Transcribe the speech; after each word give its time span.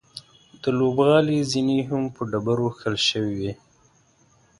د 0.61 0.63
لوبغالي 0.79 1.37
زینې 1.51 1.79
هم 1.89 2.03
په 2.15 2.21
ډبرو 2.31 2.67
کښل 2.75 2.95
شوې 3.07 3.33
وې. 3.39 3.53